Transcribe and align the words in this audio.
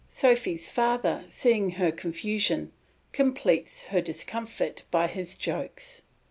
Sophy's 0.07 0.67
father, 0.67 1.25
seeing 1.29 1.73
her 1.73 1.91
confusion, 1.91 2.71
completes 3.11 3.85
her 3.89 4.01
discomfiture 4.01 4.83
by 4.89 5.05
his 5.05 5.35
jokes. 5.37 6.01